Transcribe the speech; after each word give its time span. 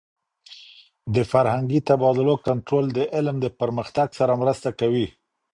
د 1.15 1.17
فرهنګي 1.31 1.79
تبادلو 1.89 2.35
کنټرول 2.47 2.85
د 2.97 2.99
علم 3.15 3.35
د 3.41 3.47
پرمختګ 3.59 4.07
سره 4.19 4.33
مرسته 4.41 4.69
کوي. 4.79 5.07